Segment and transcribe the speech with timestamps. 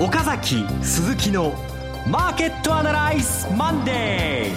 [0.00, 1.52] 岡崎鈴木の
[2.08, 4.52] マーケットアナライズマンデ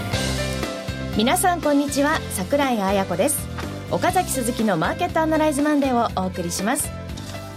[1.14, 1.18] ー。
[1.18, 3.48] 皆さんこんにちは桜井彩子です。
[3.90, 6.92] 岡崎鈴木のマーケットアナライズマンデーをお送りします。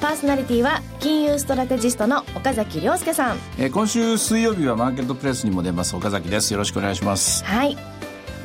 [0.00, 6.54] パーソナリティは金融ストラテジストの岡崎亮介さん、えー、今週水曜日はマーケットプレスにも出ます岡崎です。
[6.54, 7.44] よろしくお願いします。
[7.44, 7.76] はい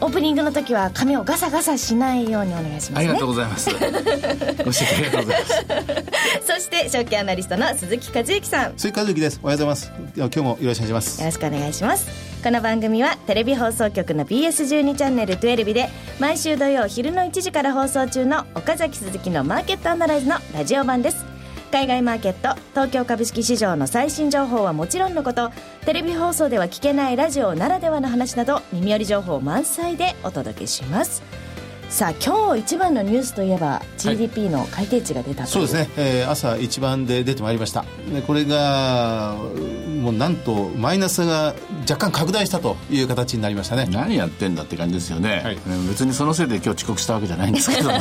[0.01, 3.69] オープニングの時は髪をガサガサしないようにお願いします、ね、ありがとうございます。
[3.69, 6.47] ご指摘ありがとうございます。
[6.47, 8.73] そして証券アナリストの鈴木和之さん。
[8.77, 9.39] 鈴木和之です。
[9.43, 9.91] おはようございます。
[10.15, 11.19] 今日もよろしくお願いします。
[11.19, 12.07] よろしくお願いします。
[12.41, 15.89] この番組はテレビ放送局の BS12 チャンネル12で
[16.19, 21.38] 毎週土曜昼の1時から放送中の岡崎鈴木のマーケットアナライズのラジオ版です
[21.71, 25.51] 海外マーケット東京株式市場の最新情報はもちろんのこと
[25.85, 31.48] テレビ放送では聞けないラジオならではの話など耳寄り情報満載でお届けします。
[31.89, 37.83] さあ今日一番のニュースといえば GDP の改定値が出た、はい、そうですね、えー、朝一番で出てまいりました。
[38.27, 39.35] これが
[39.99, 41.55] もうなんとマイナスが
[41.89, 43.87] 若干拡大したという形になりましたね。
[43.89, 47.99] 何やってんだって感じですよね、はい、別にそのせいで今日遅刻したわけじゃないんですけども。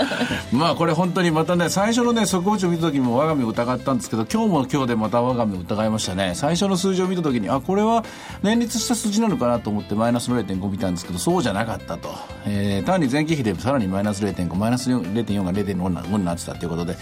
[0.52, 6.32] まあこれ本当にまたね最初のね速報値を見た時も我が身を疑ったんですけど今日も今日でまた我が身を疑いましたね。
[6.34, 8.02] 最初の数字を見た時にあこれは
[8.42, 12.08] 年率した数字なのかなと思ってマイナスの0.5見たんですけどそうじゃなかったと、
[12.46, 16.96] えー、単に前期比でさらにマイナス0.5マイナス0.4が0.5になってたということで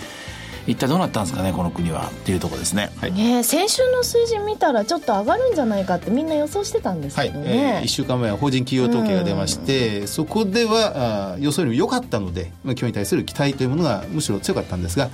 [0.66, 7.58] 一体どうなったんですかねこの国はっていうところですね,、はい、ね先週の数字見たらちょっと上がるんじゃないかってみんな予想してたんですけどね、はい。
[7.58, 15.10] えー、1週間前は法人企業統計が出まして、うん、そこではあ予想よりも良かったので、まあ、今日に対する期待というものがむしろ強かったんですが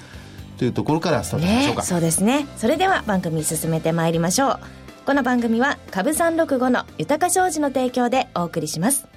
[0.58, 2.46] というところからスタートしましょうか、ね、そうですね。
[2.56, 4.60] それでは番組進めてまいりましょう。
[5.06, 9.09] この番組は株365の豊か商事の提供でお送りします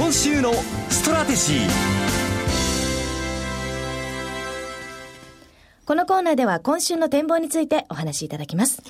[0.00, 0.54] 今週の
[0.88, 1.58] ストラテジー
[5.84, 8.82] このコーナーでは今週の展望についてお話しいただきます。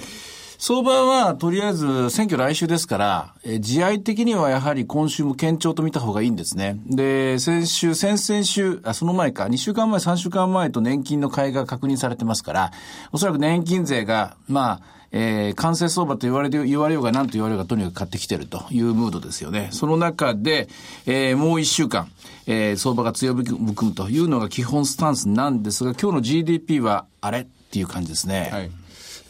[0.56, 6.78] 相場はとりあえず選挙来週ですから、え自愛的にはやはり今週も堅調と見た方がいいんですね。
[6.87, 12.70] で、先週、先々週、あ、その前か、2週間前、3週間前と年金の買いが確認されてますから、
[13.10, 19.69] おそらく年金税が、まあ、えー、完成相場と言われて、言われようが何と言われようがとにかく買ってきてるというムードですよね。
[19.72, 20.69] その中で、
[21.06, 22.09] えー、もう一週間、
[22.47, 28.50] えー、相場が強含むというのが基本スタンスなんですが、今日の GDP はあれっていう感じですね。
[28.53, 28.80] はい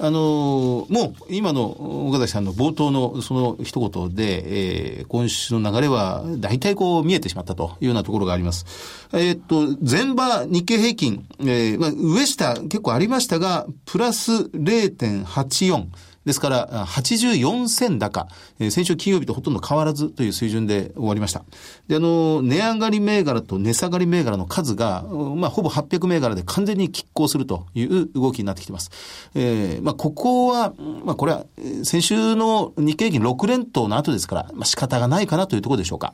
[0.03, 8.65] あのー、もう今の岡崎さんの冒頭のその一言で、えー、今週の流れは大体こう見えてしまったというようなところがあります。
[9.13, 15.87] えー、っと、前場日経平均、えー、上下結構ありましたが、プラス0.84。
[16.25, 21.45] ですから、84銭高、えー、先週金曜日とほとんど変わらずという水準で終わりました。
[21.89, 28.91] で、あの、値上がり銘柄と値下がり銘柄の数が、まあ、ほぼ800銘柄で完全に拮抗するという動きになってきています。
[29.35, 31.47] えー、まあ、ここは、まあ、これは、
[31.85, 36.13] 先週の日経平均6連投の後ですから、まあ、仕方がないかなというところでしょうか。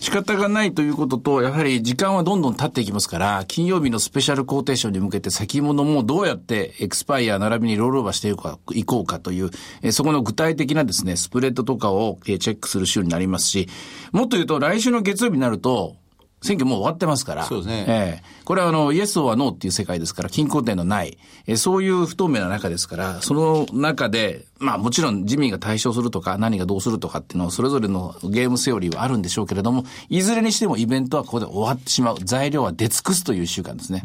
[0.00, 9.43] 仕方がないということと、やはり時間はどんどん経っていきますから、金曜日のスペシャルコーテーションに向けて先物もどうやってエクスパイア並びにロールオーバーしていこうかという、
[9.82, 13.68] えそこの具体的なですね、スプレッドとかを、えチェックする週になりますし、
[14.12, 15.96] もっと言うと来週の月曜日になると、
[16.44, 17.44] 選挙もう終わってますから。
[17.44, 17.84] そうですね。
[17.88, 32.18] ええー、これはあの、イエスはノーっていう世界ですから、均衡点のない、えー、そういう不透明な中ですから、その中で、まあもちろん自民が対象するとか、何がどうするとかっていうのは、それぞれのゲームセオリーはあるんでしょうけれども、いずれにしてもイベントはここで終わってしまう。
[32.22, 34.02] 材料は出尽くすという週間ですね。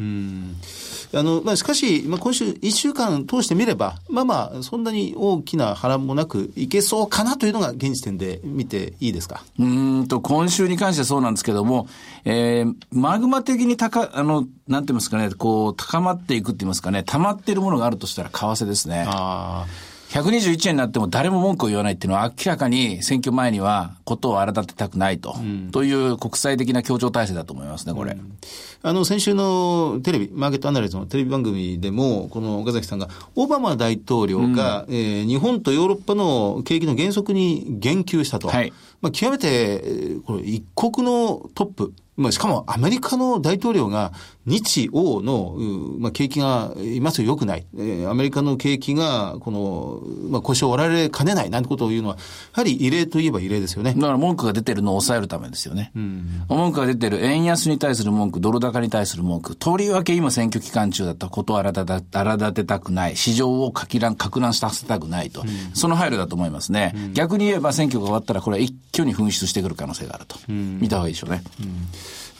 [1.12, 9.42] あの、まあ、しかし、まあ、今週1週間通してみれば、まあまあ、そんなに大きな波乱もなく、いけそうかなというのが現時点で見ていいですか？
[9.58, 11.88] うんと、今週に関してはそうなんですけども、
[12.24, 14.29] えー、マグマ的に高、あの、
[14.68, 19.04] なんて言いますかね、こう、高まっていくって言いますかね、溜まっているものがあるとしたら為替ですね。
[19.06, 19.90] ああ。
[20.10, 28.12] 121円になっても誰も文句を言わないっていうのは明らかに選挙前にはことを荒立てたくないと、うん、という国際的な協調体制だと思いますね、これ。
[28.12, 28.36] うん、
[28.82, 38.48] あの、先週のテレビ、マーケットアナリズのテレビ番組でも、この岡崎さんが、オバマ大統領が、うん、えー、日本とヨーロッパの景気の減速に言及したと。
[38.48, 44.12] はい、まあ、極めて、これ一国のトップ、まあ、しかもアメリカの大統領が
[44.50, 45.56] 日欧の、
[45.98, 52.20] まあ、景気が今すぐ良くない、えー、アメリカの景気が、この、まあ、腰を折られかねないなんてことを言うのは、や
[52.52, 53.94] はり異例といえば異例ですよね。
[53.94, 55.92] だから文句が出てるのを抑えるためですよね。
[55.94, 70.36] うん、文句が出てる円安に対する文句、ドル高に対する文句、とりわけ今選挙期間中だったことを荒立てたくない、市場をかき乱、か乱させたくないと、うん、その配慮だと思いますね、うん、逆に言えば選挙が終わったらこれは一挙に噴出してくる可能性があると。
[70.48, 71.42] 見た方がいいでしょうね。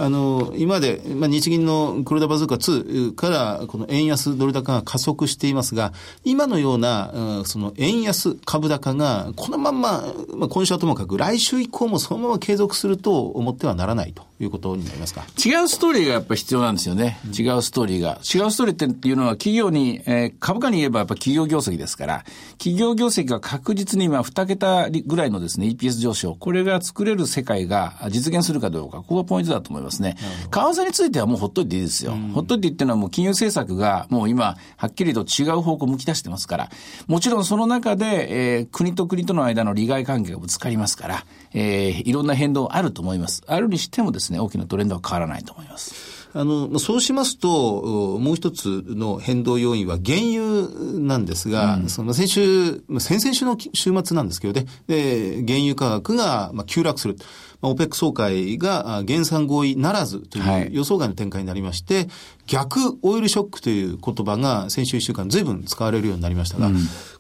[0.00, 5.93] あの、今まで、まあ、日銀の黒田バズーカ2からこの円安ドル高が加速していますが、
[6.25, 10.02] 今のような、その円安株高がこのまま、
[10.35, 14.30] まあ、今週はともかく来週以降もそのまま継続すると思ってはならないと。
[14.45, 15.23] いうことになりますか？
[15.45, 17.19] 違うストーリーがやっぱ必要なんですよね。
[17.27, 18.19] 違うストーリーが。
[18.23, 22.25] 違うストーリーっていうのは企業に、えー株価に言えばやっぱ企業業績ですから、
[22.59, 30.17] 企業業績が確実に今2桁ぐらいのですね、EPS 上昇、これが作れる世界が実現するかどうか、ここがポイントだと思いますね。
[30.51, 32.13] 為替についてはもうほっといていいですよ。
[32.35, 36.71] ほっといていいっていうのはもう金融政策がもう今、はっきりと違う方向を向き出してますから、
[37.07, 43.43] もちろんその中で、えー国と国との間の利害関係がぶつかりますから、えーいろんな変動あると思います。
[43.47, 46.21] あるにしてもですね、大きなトレンドは変わらないと思います。
[46.32, 50.69] あの、まあそうしますと、おもう一つの変動要因は原油
[51.00, 57.17] なんですが、その先週、まあ先々週の週末なんですけどね、で原油価格がまあ急落する。
[57.62, 62.09] まあ、オペック総会があ減産合意ならずとはいいう予想外の展開になりまして、
[62.47, 66.71] 逆オイルショックという言葉が先週1週間随分使われるようになりましたが、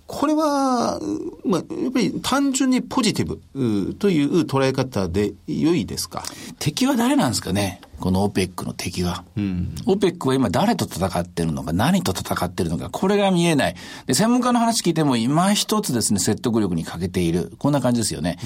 [0.06, 6.24] これは、うまあ、やっぱり単純にポジティブうという捉え方で良いですか？
[6.58, 7.80] 敵は誰なんですかね？
[8.00, 9.24] この OPEC の敵は。
[9.36, 13.76] OPEC は今誰と戦ってるのか、何と戦ってるのか、これが見えない。
[14.06, 17.52] で、専門家の話聞いても今一つですね、説得力に欠けている。
[17.58, 18.38] こんな感じですよね。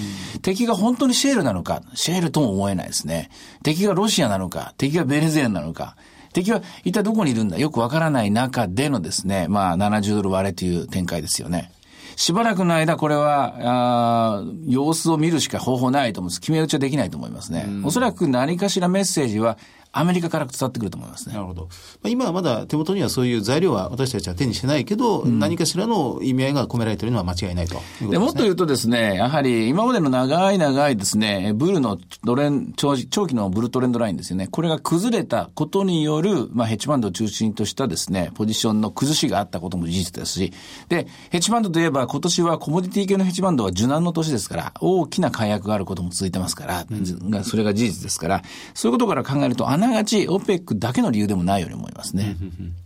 [0.42, 3.30] 敵が本当にシェールなのか、シェールとも思えないですね。
[3.62, 5.96] 敵がロシアなのか、敵がベネズエラなのか。
[6.32, 11.70] 敵は一体どこにいるんだよくわからない中でのですね、まあ70ドル割れという展開ですよね。
[12.16, 16.40] しばらくの間、これは、あー様子を見るしか方法ないと思うんです。
[16.40, 17.66] 決め打ちはできないと思いますね。
[17.84, 19.58] おそらく何かしらメッセージは
[19.96, 21.34] アメリカから伝わってくると思いますね。
[21.34, 21.62] なるほど。
[21.62, 21.68] ま
[22.04, 28.32] あ、今はまだ手元にはそういう材料は私たちは手にしてないけど、何かしらの意味合いが込められているのは間違いないということでもっ。
[28.34, 34.48] と言うとですね、やはり今までの長い長いですね、ブルのドレン、長長期のブルトレンドラインですよね。
[34.48, 40.52] これが崩れたことによる、まあヘッジファンドを中心としたですね、ポジションの崩しがあったことも事実ですし、
[40.88, 46.86] で、ヘッジファンドといえば今年はコモディティ系のヘッジファンドは受難の年ですから、大きな解約があることも続いてますから、
[47.30, 48.42] がそれが事実ですから、
[48.74, 52.36] そういうことから考えると、あながち OPEC だけの理由でもないように思いますね。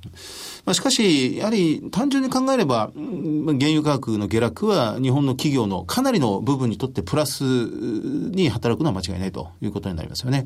[0.69, 10.45] まあ、しかし、やはり単純に考えれば、原油価格の下落は日本の企業のかなりの部分にとってプラスに働くのは間違いないということになりますよね。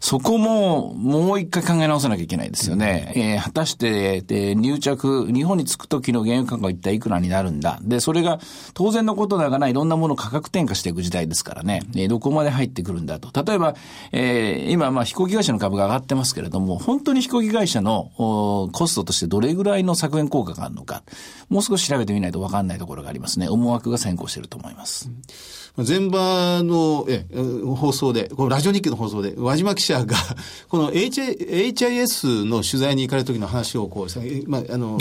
[0.00, 3.12] そこも、もう一回考え直さなきゃいけないですよね。
[3.14, 7.78] えー果たして、で入着、日本に着く時の原油価格は一体いくらになるんだ？
[7.82, 8.40] で、それが
[8.72, 11.82] 当然のことながらいろんなものを価格転嫁していく時代ですからね。
[11.94, 13.44] えーどこまで入ってくるんだと。
[13.44, 13.74] 例えば、
[14.12, 21.02] えー今、まあ飛行機会社の株が上がってますけれども、本当に飛行機会社のコストとしてどれぐらいの削減効果があるのか、
[21.50, 23.48] もう少し調べてみないと分かんないところがありますね。
[23.48, 25.10] 思惑が先行していると思います。
[25.86, 27.36] 前場のええ
[27.76, 30.16] 放送で、このラジオ日記の放送で、和島記者が、
[30.68, 34.98] この HI HIS の取材に行かれた時の話をこう、さまあ、あの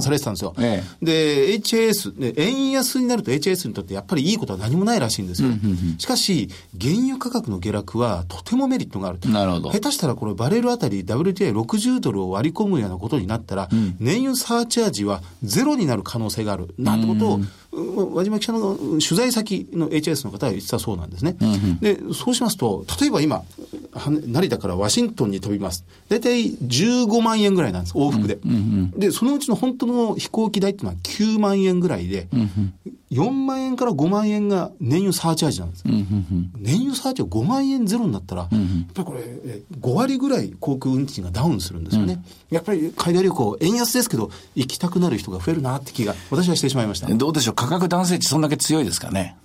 [0.00, 0.54] されてたんですよ。
[0.58, 5.48] えで、HIS、ね円安になると HIS にとってやっぱりいいことは何もないらしいんですよ。
[5.98, 6.48] しかし、
[6.80, 9.28] 原油価格の下落はとてもメリットがあると。
[9.28, 13.68] なるほど下手したらこれバレルあたり WTI60 ドルを割り込むようなことになったら、
[13.98, 16.74] 燃油サーチャージはゼロになる可能性がある。
[16.78, 21.36] なんてことを、うん和島記者の取材先の HS の方は言ってたそうなんですね。
[21.80, 23.44] で、そうしますと、例えば今、は
[23.92, 25.84] 成田からワシントンに飛びます。
[26.08, 28.38] 大体15万円ぐらいなんです、往復で。
[28.96, 32.28] で、そのうちの本当の飛行機代っていうのは9万円ぐらいで、
[33.10, 35.84] 4万円から5万円が燃油サーチャージなんです。
[35.84, 38.50] 燃油サーチャージ5万円ゼロになったら、やっ
[38.94, 42.22] ぱりこれ、え5割ぐらい航空運賃がダウンするんですよね。
[42.50, 47.08] やっぱり海外旅行、円安ですけど、行きたくなる人が増えるなって気が、私はしてしまいました。
[47.08, 49.36] どうでしょう価格男性値そんだけ強いですかね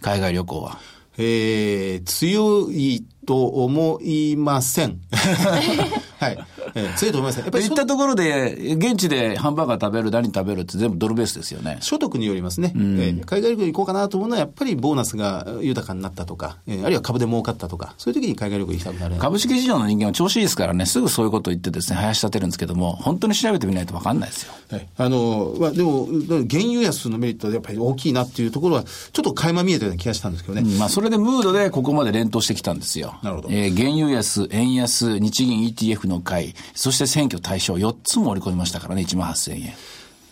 [0.00, 0.78] 海外旅行は。
[1.16, 5.00] えー、強いと思いません。
[6.18, 6.38] はい。
[6.74, 7.44] え ー強いと思いません。
[7.44, 11.78] やっぱり所行ったところで、現地でハンバーガー食べる、何食べるって全部ドルベースですよね。
[11.80, 19.16] 所得によりますね、えー海外旅行に行こうかなと思うのは、やっぱりボーナスが豊かになったとか、えーあるいは株で儲かったとか、そういう時に海外旅行行きたくなる。
[19.16, 24.52] 株式市場の人間は調子いいですからね、すぐそういうことを言ってですね、林立てるんですけども、本当に調べてみないと分かんないですよ。
[24.70, 26.06] はい、あの、まあ、でも、
[26.50, 30.62] 原油安のメリットはやっぱり大きいなっていうところは、ちょっと垣間見えたような気がしたんですけどね。
[30.78, 33.14] まあ、それでムードでここまで連投してきたんですよ。
[33.22, 39.72] なるほどえー原油安、円安、日銀 ETF の会、そして選挙対象4つも織り込みましたからね、1万8000円。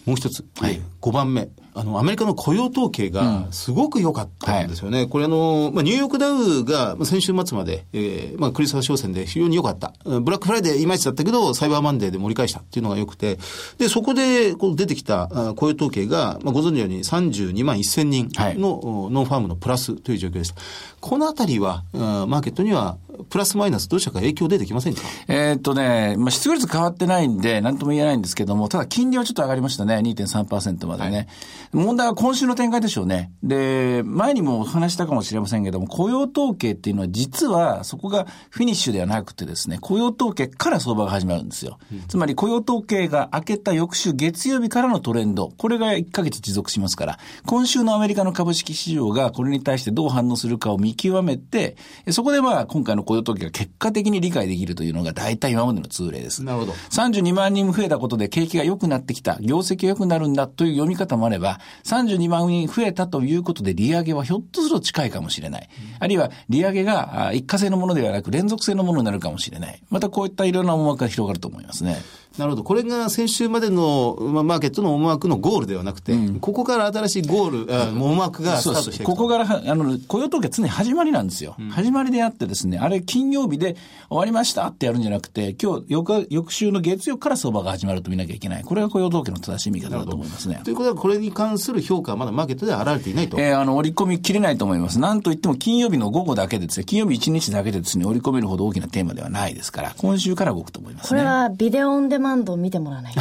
[0.07, 0.75] もう一つ、はい。
[0.75, 5.07] えー5番目、あの、アメリカの雇用統計がすごく良かったんですよね。
[5.07, 9.93] これあの、まあ、ニューヨークダウがまあ先週末まで、えー、まあ、クリスマス商戦で非常に良かった。
[10.05, 13.39] ブラックフライデーいまいちだったけど、サイバーマンデーで盛り返したっていうのが良くて、
[13.79, 20.57] で、そこでこう出てきたあ雇用統計が、まあ、ご存知のように32万1000人の、おノンファームのプラスという状況でした。
[21.01, 22.99] このあたりは、あマーケットには、
[23.29, 25.01] プラスマイナスどうしたか影響出てきませんか？
[25.29, 29.97] えーっとね、まあ、失業率変わってないんで、なんとも言えないんですけども、ただ金利はちょっと上がりましたね。
[29.97, 31.29] 2.3%までね。
[31.73, 33.33] 問題は今週の展開でしょうね。
[33.43, 41.79] で、前にもお話したかもしれませんけども、雇用統計っていうのは実はそこがフィニッシュではなくてですね、雇用統計から相場が始まるんですよ。
[42.09, 51.77] つまり雇用統計が明けた翌週月曜日からのトレンド、これが1ヶ月持続しますから、今週のアメリカの株式市場がこれに対してどう反応するかを見極めて、
[52.11, 56.45] そこでまあ今回の雇用統計が結果的に理解できるというのが大体今までの通例です。
[56.45, 65.69] なるほど32万人増えたことで景気が良くなってきた、業績が良くなるんだという読み方もあれば、32万人増えたということで利上げはひょっとすると近いかもしれない。
[65.99, 69.83] あるいは利上げが一過性のものではなく連続性のものになるかもしれない。
[69.91, 71.97] またこういったいろんな思惑が広がると思いますね。
[72.39, 72.63] なるほど。
[72.65, 78.65] これが先週までの、まあ、マーケットの思惑のゴールではなくて、ここから新しいゴール、あ思惑がス。
[78.73, 81.57] タートしていくとここからは、あの、雇用統計は常に始まりなんですよ。
[81.71, 83.77] 始まりであってですね、あれ金曜日で
[84.09, 88.65] 終わりましたってやるんじゃなくて、今日、翌翌週の月曜から相場が始まると見なきゃいけない。
[88.65, 90.61] これが雇用統計の正しい見方だと思いますね。
[90.65, 93.39] ということは、これに関する評価はまだマーケットでは現れていないと。
[93.39, 94.99] えーあの、織り込みきれないと思います。
[94.99, 101.09] なんといっても金曜日の午後だけでですね、金曜日1日だけでですね、織り込めるほど大きなテーマではないですから、今週から動くと思いますね。
[101.09, 103.21] これはビデオオンデマンドを見てもらわないと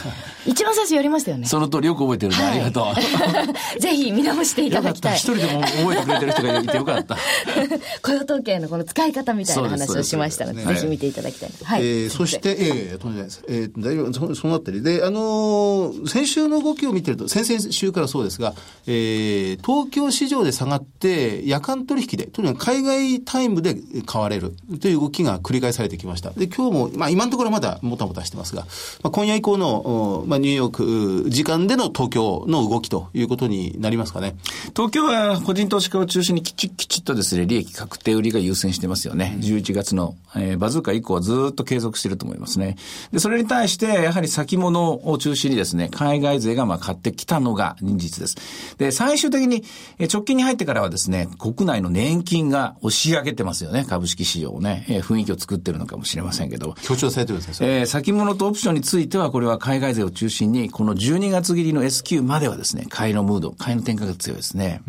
[0.46, 1.46] 一番最初やりましたよね。
[1.46, 2.38] その通りよく覚えてるね。
[2.42, 2.94] ありがとう。
[3.80, 4.80] ぜひ見直していた。
[4.82, 5.20] だきたい一。
[5.34, 7.16] 人でも覚えてくれてる人がいてよかった。
[8.02, 11.50] 雇用統計のこの使い方みたいな話をしましたので、そうですぜひ見ていただきたい。
[11.62, 11.80] はい。
[11.82, 13.42] えーそして、ええとんでもないです。
[13.48, 18.54] えー大丈夫、そそのあたりで、あのー先週の動きを見てると、先々週からそうですが、
[18.86, 23.76] えー東京市場で下がって、夜間取引で、とにかく海外タイムで
[24.06, 26.30] 買われるという動きが繰り返されてきました。
[26.30, 28.62] で、今日も、まあ今のところまだもたもたしてますが、
[29.02, 34.34] まあ、今夜以降の、おまあ、ニューヨーク時間での東京の動きということになりますかね。
[34.74, 39.36] 東京は個人投資家を中心にきちっきちっとですね、利益確定売りが優先してますよね。
[39.40, 42.76] 11月の、えーバズーカ以降はずっと継続していると思いますね。
[43.12, 48.36] で、それに対して、やはり先物を中心にですね、海外勢がまあ買ってきたのが現実です。
[48.78, 49.64] で、最終的に、
[49.98, 56.74] えー直近に入ってからはですね、国内の年金が押し上げてますよね、株式市場をね、えー雰囲気を作ってるのかもしれませんけど。
[56.82, 57.64] 強調されてるんです。
[57.64, 64.82] えー先物とオプションについては、これは海外勢を中心に、この12月切りの S q まではですね、買いのムード、買いの転換が強いですね。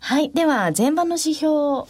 [0.00, 0.30] はい。
[0.30, 1.84] では、前場の指標、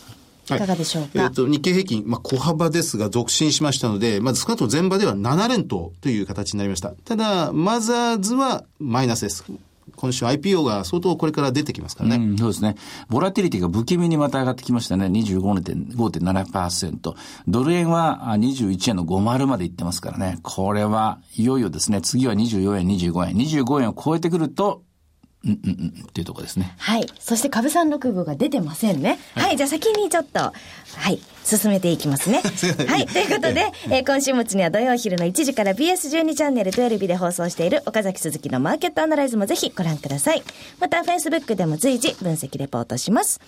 [0.46, 1.24] いかがでしょうか？
[1.24, 6.90] えっ、と、日経平均、まあ、小幅ですが、続伸しましたので、まず少なくとも前場では7連投という形になりました。
[7.04, 9.44] ただ、マザーズはマイナスです。
[9.96, 12.16] 今週 IPO が相当これから出てきますからね。
[12.16, 12.76] うん、そうですね。
[13.08, 15.06] ボラティリティが不気味にまた上がってきましたね。
[15.06, 17.14] 25.5.7%。
[17.48, 20.38] ドル円は21円の50までいってますからね。
[20.42, 22.00] これはいよいよですね。
[22.00, 23.36] 次は24円、25円。
[23.36, 24.82] 25円を超えてくると、
[25.44, 26.74] うんうんうんっていうところですね。
[26.78, 27.06] はい。
[27.18, 29.18] そして株三六五が出てませんね。
[29.34, 29.56] はい。
[29.56, 30.52] じゃあ先にちょっと、は
[31.10, 31.20] い。
[31.44, 32.40] 進めていきますね。
[32.88, 33.06] はい。
[33.06, 40.42] ということで、えー今週末には土曜昼の1時から BS12 チャンネル12日で放送している岡崎鈴木のマーケットアナライズもぜひご覧ください。
[40.80, 43.40] また、Facebook でも随時分析レポートします。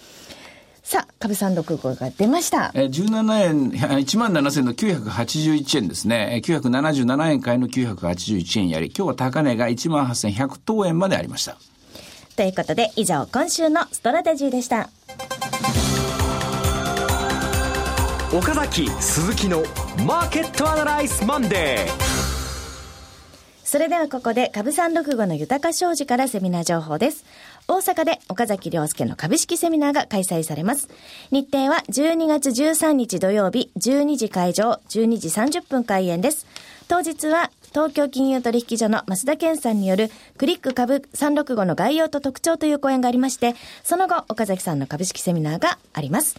[0.83, 2.71] さあ、株三六五が出ました。
[2.75, 6.41] えー17円、1万7000の981円ですね。
[6.45, 11.57] えー977円買いの981円やり、今日は高値が1万8100等円までありました。
[12.37, 14.90] ということで、以上、今週のストラテジーでした。
[18.35, 19.62] 岡崎鈴木の
[20.07, 22.16] マーケットアナライズマンデー
[23.64, 27.25] それではここで株三六五の豊か商事からセミナー情報です。
[27.66, 30.88] 大阪で岡崎亮介の株式セミナーが開催されます。
[31.31, 36.47] 日程は12月13日土曜日12時会場12時30分開演です。
[36.88, 46.37] 当日は東京金融取引所の増田健さんによるクリック株365の概要と特徴という講演がありまして、その後岡崎さんの株式セミナーがあります。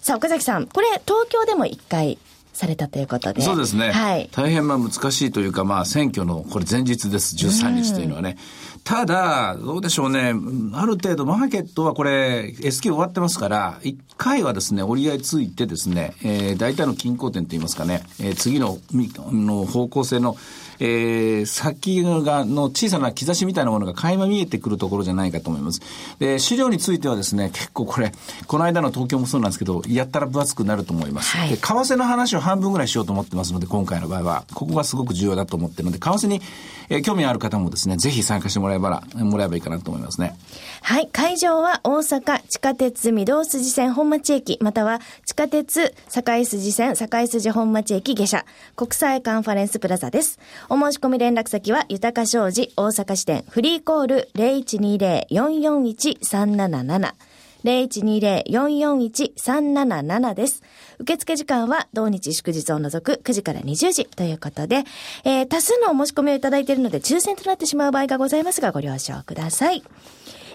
[0.00, 2.18] さあ岡崎さん、これ東京でも一回
[2.52, 3.42] されたということで。
[3.42, 3.90] そうですね。
[3.90, 4.28] はい。
[4.32, 7.34] 大変まあ難しいというか、まあ選挙のこれ前日です。
[7.36, 8.36] 13日というのはね。
[8.84, 10.34] ただ、どうでしょうね。
[10.74, 20.36] ある程度マーケットはこれ S q 終わってますから、一回はですね、折り合いついてですね、えー、大体の均衡点といいますかね、えー、次のの方向性の、
[20.80, 25.80] えー、先が、の小さな兆しみたいなものが垣間見えてくるところじゃないかと思います。
[26.18, 28.12] で、資料についてはですね、結構これ、
[28.46, 31.36] この間の東京もそうなんですけど、やったら分厚くなると思います。
[31.36, 36.40] はい、で、為替の話を半分ぐらいしようと思ってますので、今回の場合は、ここがすごく重要だと思ってるので、為替に、
[36.88, 40.36] えー、興味ある方もですね、ぜひ参加してもらえばもらえばいいかなと思いますね。
[40.82, 48.44] はい、会場は大阪地下鉄御堂筋線本町駅、または地下鉄堺筋線堺筋本町駅下車、
[48.76, 50.38] 国際カンファレンスプラザです。
[50.68, 57.14] お申し込み連絡先は、豊か商事大阪支店フリーコール0120-441-377。
[57.64, 60.62] 0120-441-377です。
[60.98, 64.84] 受付時間は同日祝日を除く9時から20時ということで、
[65.24, 69.82] えー、多数のお申し込みをいただいているので抽選となってしまう場合がございますがご了承ください。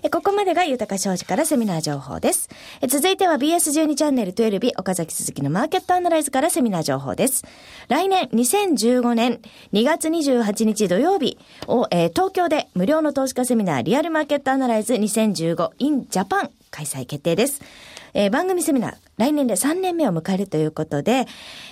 [0.07, 2.49] ここまでが豊か商事からセミナー情報です。
[2.87, 7.43] 続いては BS12 チャンネル12日岡崎鈴木のマーケットアナライズからセミナー情報です。
[7.89, 9.41] 来年2015年
[9.73, 11.37] 2月28日土曜日
[11.67, 17.61] を、えー、東京で無料の投資家セミナーリアルマーケットアナライズ 2015in Japan 開催決定です。
[18.13, 21.27] えー、番組セミナー来年で3年目を迎えるということで、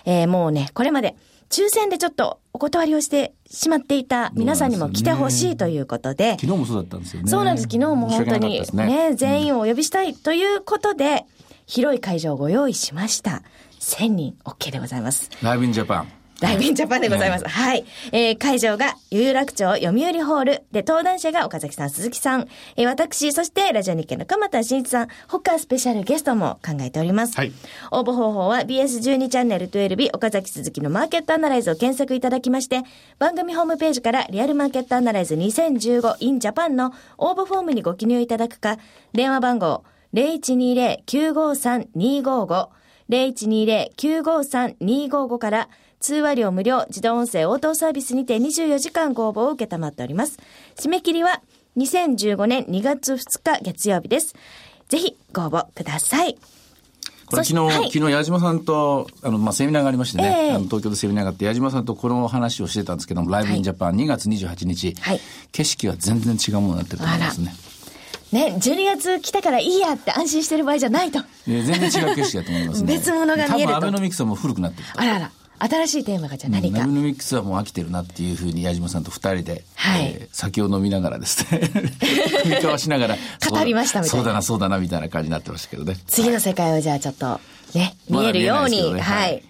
[0.06, 1.16] えー、もうね、これまで
[1.50, 6.38] 抽選でちょっとお断りをしてしまっていた皆さんにも来てほしいということで。
[6.40, 7.30] 昨日もそうだったんですよね。
[7.30, 7.64] そうなんです。
[7.64, 11.26] 昨日も本当にね、ね全員をお呼びしたいということで、
[11.66, 13.44] 広い会場をご用意しました。
[13.80, 15.30] 1000人 OK でございます。
[15.42, 16.12] ライブインジャパン。
[16.40, 17.48] ライブインジャパンでございます。
[17.48, 17.84] はい。
[18.12, 27.36] えー、会場が有楽町読売ホールで、登壇者が岡崎さん、鈴木さん、えー、私、そしてラジオ日経の鎌田新一さん、他スペシャルゲストも考えております。
[27.36, 27.52] はい。
[27.92, 32.84] 応募方法は BS12 チャンネル12日岡崎鈴木のマーケットアナライズを検索いただきまして、
[33.18, 38.78] 番組ホームページからリアルマーケットアナライズ 2015in Japan の応募フォームにご記入いただくか、
[39.14, 42.68] 電話番号0120-953-255
[43.10, 50.40] 0120-953-255から通話料無料自動音声応答サービスにて24時間ご応募を受けたまっております。
[50.76, 51.42] 締め切りは
[51.78, 54.36] 2015年2月2日月曜日です。
[54.90, 56.38] ぜひご応募ください。
[57.28, 65.20] これ昨日、はい、昨日矢島さんと、あの、まあ、セミナーがありましてね、えー、あの東京でセミナーがあって、矢島さんとこの話をしてたんですけども、ライブインジャパン2月28日、はい、
[65.52, 67.54] 景色は全然違うものになってると思いますね。
[68.32, 71.20] ね、12月来たからいいやって安心してる場合じゃないと。
[71.46, 72.94] 全然違う景色だと思いますね。
[72.96, 73.58] 別物が見えると。
[73.58, 75.32] 多分アベノミクスはもう古くなってるあらあら。
[75.60, 76.80] 新しいテーマがじゃあ何か。
[76.80, 81.60] ナビノミックスはもう飽きてるなっていうふうに矢島さんと二人で、はいえー、酒を飲みながらですね、
[82.44, 83.18] 踏み交わしながら、
[83.50, 84.18] 語りましたみたいな。
[84.18, 85.98] そうだな、そうだな、みたいな感じになってましたけどね。
[86.08, 87.40] 次の世界をじゃあちょっと、
[87.74, 89.44] ね、見えるように、ね、はい。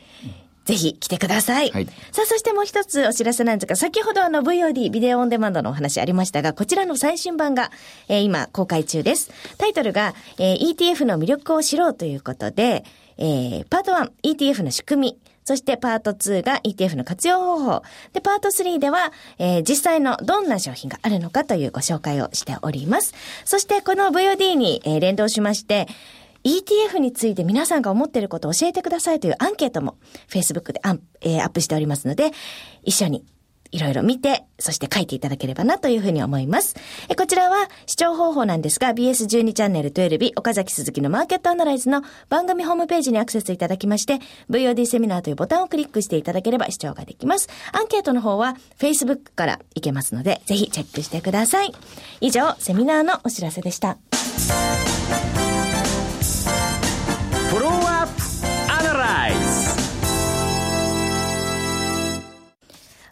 [0.68, 1.72] ぜひ来てください。
[1.72, 7.72] はい、さあ、そしてもう一つお知らせなんですが、先ほどあの VOD、ビデオオンデマンドのお話ありましたが、こちらの最新版が、
[8.10, 9.32] えー、今公開中です。
[9.58, 12.84] タイトルが、えー、ETF の魅力を知ろうということで、
[13.18, 15.27] えー、パート1、ETF の仕組み。
[15.48, 17.84] そしてパート2が ETF の活用方法。
[18.12, 23.14] で、パート3では、えー、実際のどんな商品があるのかというご紹介をしております。
[23.46, 25.88] そしてこの VOD に、えー、連動しまして、
[26.44, 29.96] ETF について皆さんが思っていることを教えてくださいというアンケートも
[30.28, 32.32] Facebook でアン、えー、アップしておりますので、
[32.84, 33.24] 一緒に
[33.72, 36.76] いろいろ見て、そして書いていただければなというふうに思います。
[37.10, 47.50] えこちらは視聴方法なんですが、BS12 チャンネル12日、岡崎鈴木のマーケットアナライズの番組ホームページにアクセスいただきまして、VOD セミナーというボタンをクリックしていただければ視聴ができます。
[47.72, 51.72] アンケートの方は Facebook からいけますので、ぜひチェックしてください。
[52.22, 53.98] 以上、セミナーのお知らせでした。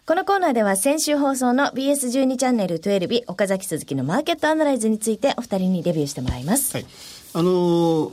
[0.06, 6.76] このコーナーでは先週放送の BS12 チャンネル12日岡崎鈴木のマーケットアナライズについてお二人にレビューしてもらいます。
[6.76, 6.86] はい。
[7.34, 8.12] あの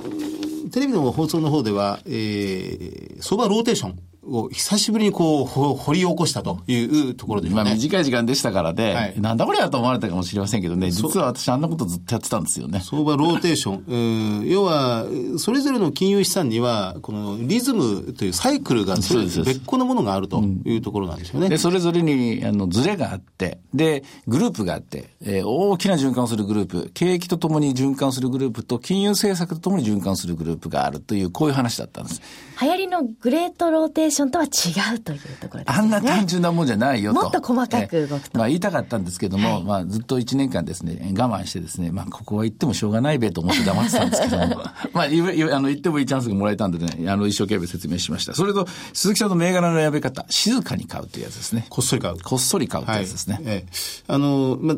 [0.71, 7.55] テレビの放送の方では、えー、相場ローテーションを久しぶりにこう、掘り起こしたというところですね。
[7.55, 12.79] まあ短い時間でしたからで、はい、なんだこれやと思われたかもしれませんけどね、実は私あんなことずっとやってたんですよね。
[12.79, 13.83] 相場ローテーション。
[14.41, 15.05] うん、要は、
[15.38, 21.49] それぞれの金融資産には、このリズムというサイクルが、別個のものがあるというところなんですよね。
[21.49, 32.21] で、それぞれに、あの、ズレがあって、で、グループがあって、えー、大きな循環をするグループ、景気とともに循環するグループと、金融政策とともに循環するグループがあるという、こういう話だったんです。
[32.63, 35.80] 流行りのグレートローテーションとは違うというところですね。
[35.80, 37.21] あんな単純なもんじゃないよと。
[37.21, 38.38] もっと細かく動くと。
[38.38, 48.34] まあ言いたかったんですけども、はい、まあずっと1年間ですね、我慢してですね、まあここは言ってもしょうがないべと思って黙ってたんですけども、 まあ言あの言ってもいいチャンスがもらえたんでね、あの一生懸命説明しました。
[48.34, 51.65] それと、鈴木さんの銘柄の選び方、静かに買うというやつですね。
[51.69, 52.17] こっそり買う。
[52.21, 53.36] こっそり買うというやつですね。
[53.36, 53.71] はい、ええ、
[54.08, 54.78] あの、まあ、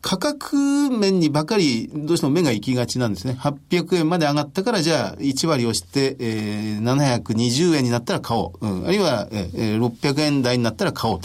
[0.00, 0.56] 価格
[0.90, 3.36] 面にばかりどうしても目が行きがちなんですね。
[3.38, 8.66] 800円まで上がったからじゃあ1割をして、えー、720円になったら買おおう。
[8.66, 11.20] うん、あるいは、えー、600円台になったら買おう。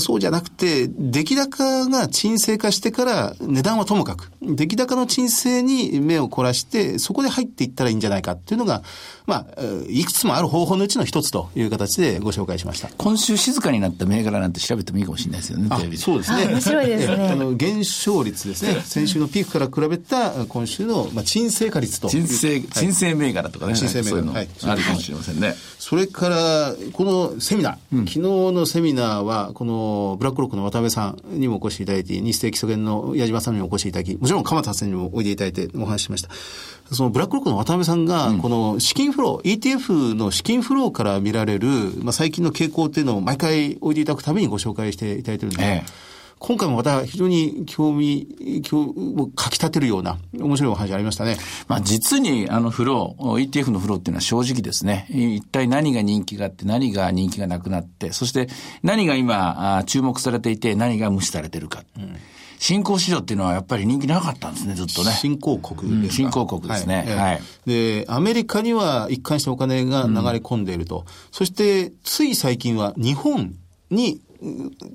[0.00, 8.82] そうじゃなくて、出来高が沈静化してから値段はともかく、出来高の沈静に目を凝らして、そこで入っていったらいいんじゃないかっていうのが、
[9.26, 12.88] まあ、いくつもある方法のうちの一つという形でご紹介しました。
[12.96, 16.46] 今週静かになった銘柄なんて調べてもいいかもしれないですよね、テレビそうですね。
[16.46, 17.28] 面白いですね。
[17.28, 18.80] あの、減少率ですね。
[18.84, 22.08] 先週のピークから比べた今週の、まあ、沈静化率と。
[22.08, 23.74] 沈静、沈静銘柄とかね。
[23.74, 24.32] 沈静銘柄。
[24.32, 24.48] はい。
[24.64, 25.54] あるかもしれませんね。
[25.78, 36.30] それから、このセミナー、うん、昨日のセミナーは、このブラックロックの渡辺さんにもお越しいただいて、日清基礎研の矢島さんにもお越しいただき、もちろん鎌田さんにもおいでいただいてお話ししました。
[36.94, 41.68] そのブラックロックの渡辺さんが、この資金フロー、ETF の資金フローから見られる、
[42.02, 46.11] まあ、最近の傾向っていうのを毎回おいでいただくためにご紹介していただいてるんで、ええ
[46.44, 51.36] 今回もまた非常に興味、興をかき立てるような面白いお話ありましたね。
[51.68, 55.06] まあ実にあのフロー、ETF のフローっていうのは正直ですね。
[55.08, 58.48] 一体何が人気があって何が人気がなくなって、そして
[58.82, 61.84] 何が今注目されていて何が無視されてるか。
[61.96, 62.16] うん
[62.58, 65.10] 新興市場っていうのはやっぱり人気なかったんですね、ずっとね。
[65.10, 67.40] 新興国ですか、うん、新興国ですね、はい、はい。
[67.66, 70.98] で、アメリカには一貫してお金が流れ込んでいると。
[71.00, 73.56] うん、そして、つい最近は日本
[73.90, 74.20] に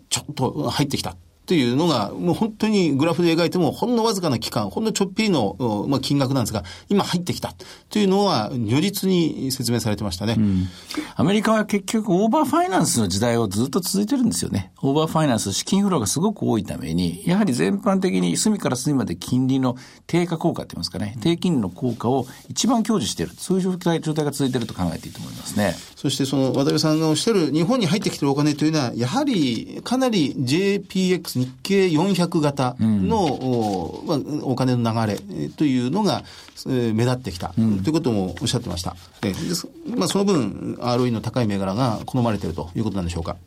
[0.10, 1.18] ちょっと入ってきた。
[1.48, 7.56] っていうのが、もう本当にグラフで描いても、ほんのわずかな期間、ほんのちょっぴりの、まあ、金額なんですが、今入ってきた。
[7.90, 10.68] というのは、如実に説明されてましたね、うん、
[11.16, 14.74] アメリカは結局、オーバーファイナンスの時代をずっと続いてるんですよね。
[14.82, 25.78] オーバーファイナンス、資金フローがすごく多いために、やはり全般的に隅から隅まで金利の低下効果って言いますかね、低金利の効果を一番享受している、そういう状態が続いていると考えていいと思いますね。
[25.98, 36.24] そしてその渡辺さんがおっしゃる日本に入ってきてるお金というのは、やはりかなり JPX 日経400 400型の、おまあ、お金の流れというのが、
[36.68, 38.96] えー、目立ってきた、ということもおっしゃってました。
[39.22, 39.34] で
[39.96, 43.38] まあ、その分、ROE の高い銘柄が好まれているということなんでしょうか？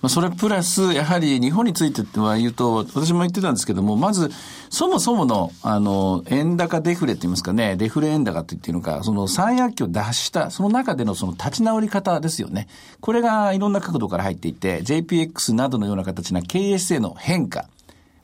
[0.00, 4.30] まあ、それプラス、やはり日本については言うと、私も言ってたんですけども、まず、
[4.70, 12.66] そもそもの、あの、円高デフレって言いますかね、デフレ円高って言っていうのか、その三役期を脱した、その中でのその立ち直り方ですよね。
[13.00, 17.68] これがいろんな角度から入っていて、JPX などのような形な経営姿勢の変化。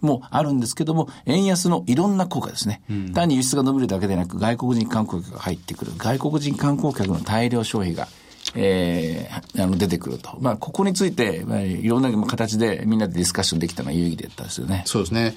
[0.01, 2.83] もあるんですけども、円安のいろんな効果ですね。
[2.91, 5.93] うん、単に輸出が伸びるだけでなく、外国人観光客が入ってくる。
[5.97, 8.09] 外国人観光客の大量消費が、
[8.55, 10.39] えー、あの、出てくると。
[10.41, 14.83] まあ、ここについて、まあ、いろんな形でみんなでディスカッションできたのは有意義だったですよね。
[14.87, 15.35] そうですね。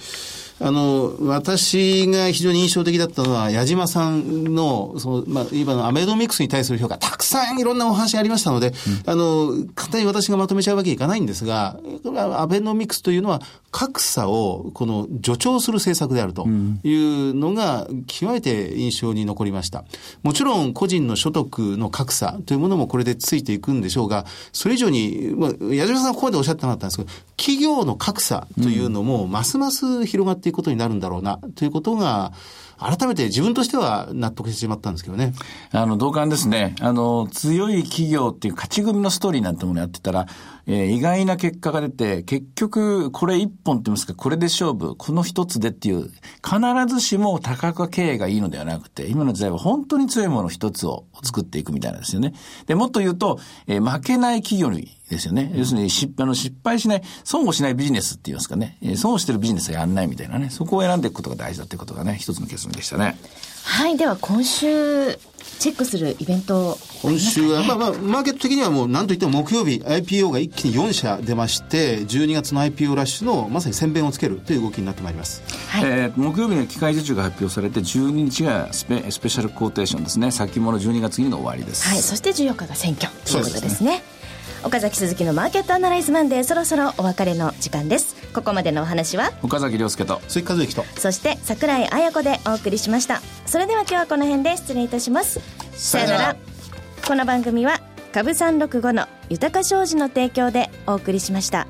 [0.63, 8.73] あの、私が非常に印象的だったのは、矢島さんの、その、まあ、今のアメドミックスに対する評価、たくさんいろんなお話ありましたので、うん、
[9.09, 11.79] あの、簡単に私がまとめちゃうわけいかないんですが、
[12.37, 16.45] アベノミクスというのは、格差を、この、助長する政策であると
[16.83, 19.85] いうのが、極めて印象に残りました。
[20.21, 32.33] もちろん、個人の所得の格差というものもこれでついていくんでしょうが、それ以上に、まあ、矢島さんはここまでおっしゃってなかったんですけど、企業の格差というのも、ますます広がっていくことになるんだろうな、ということが、
[32.81, 35.33] 改めて自分としては納得してしまったんですけどね。
[35.71, 36.75] あの、同感ですね。
[36.81, 40.25] あの、強い企業っていう勝ち組のストーリーなんてものやってたら、
[40.65, 46.09] えー、意外な結果が出て、結局、これ一本って言いますか、これで勝負、この一つでっていう、
[46.43, 52.33] 必ずしも多角経営がいいのではなくて、今の時代は本当に強いもの一つを作っていくみたいなんですよね。
[52.65, 55.51] で、もっと言うと、えー、負けない企業にですよね。
[55.55, 58.77] 要するに失あの失敗しない、損をしないビジネスって言いますかね。
[58.95, 60.49] 損をしてるビジネスはやんないみたいなね。
[60.49, 63.17] そこを選んでいくことが大事だということがね、一つの結論でしたね。
[63.63, 65.17] はい、では今週、
[65.59, 75.43] チェックするイベント、今週は、まあまあ、マーケット的にはもう何といっても木曜日 IPO が一気に4社出まして、12月の IPO ラッシュのまさに先鞭をつけるという動きになってまいります。
[75.69, 80.31] はい、えー、木曜日の機械受注が発表されて、12日がスペスペシャルコーテーションですね。
[80.31, 81.87] 先物12月にの終わりです。
[81.87, 84.03] はい、そして14日が選挙ということですね。
[84.63, 89.31] 岡崎鈴木のマーケットアナライズマンデーそろそろお別れの時間ですここまでのお話は？
[89.43, 90.21] 岡崎亮介と。
[90.27, 90.85] 鈴木和之と。
[90.97, 93.21] そして櫻井彩子でお送りしました。
[93.45, 95.39] それでは今日はこの辺で失礼いたします。
[95.73, 96.35] さよなら。
[97.07, 97.81] この番組は
[98.13, 101.67] 株三六五の豊か商事の提供でお送りしました。